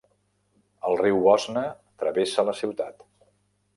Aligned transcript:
El 0.89 0.97
riu 1.01 1.21
Bosna 1.27 1.63
travessa 2.05 2.47
la 2.51 2.59
ciutat. 2.63 3.07